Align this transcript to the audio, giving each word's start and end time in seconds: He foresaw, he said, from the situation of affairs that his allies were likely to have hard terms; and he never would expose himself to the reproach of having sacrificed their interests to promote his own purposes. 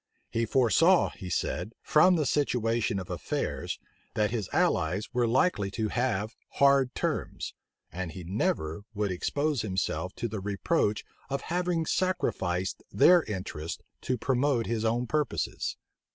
He 0.31 0.47
foresaw, 0.47 1.09
he 1.11 1.29
said, 1.29 1.73
from 1.83 2.15
the 2.15 2.25
situation 2.25 2.97
of 2.97 3.11
affairs 3.11 3.77
that 4.15 4.31
his 4.31 4.49
allies 4.51 5.13
were 5.13 5.27
likely 5.27 5.69
to 5.77 5.89
have 5.89 6.35
hard 6.53 6.95
terms; 6.95 7.53
and 7.91 8.11
he 8.11 8.23
never 8.23 8.81
would 8.95 9.11
expose 9.11 9.61
himself 9.61 10.15
to 10.15 10.27
the 10.27 10.39
reproach 10.39 11.05
of 11.29 11.41
having 11.53 11.85
sacrificed 11.85 12.81
their 12.91 13.21
interests 13.25 13.83
to 14.01 14.17
promote 14.17 14.65
his 14.65 14.83
own 14.83 15.05
purposes. 15.05 15.77